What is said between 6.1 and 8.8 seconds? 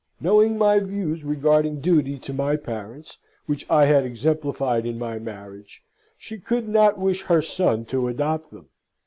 she could not wish her son to adopt them.